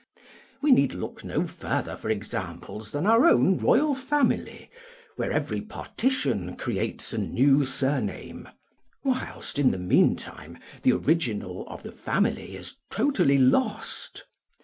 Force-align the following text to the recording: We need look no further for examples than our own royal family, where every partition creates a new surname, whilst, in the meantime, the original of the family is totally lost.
We 0.63 0.71
need 0.71 0.95
look 0.95 1.23
no 1.23 1.45
further 1.45 1.95
for 1.95 2.09
examples 2.09 2.91
than 2.91 3.05
our 3.05 3.27
own 3.27 3.59
royal 3.59 3.93
family, 3.93 4.71
where 5.15 5.31
every 5.31 5.61
partition 5.61 6.55
creates 6.55 7.13
a 7.13 7.19
new 7.19 7.65
surname, 7.65 8.49
whilst, 9.03 9.59
in 9.59 9.69
the 9.69 9.77
meantime, 9.77 10.57
the 10.81 10.93
original 10.93 11.65
of 11.69 11.83
the 11.83 11.91
family 11.91 12.55
is 12.55 12.77
totally 12.89 13.37
lost. 13.37 14.25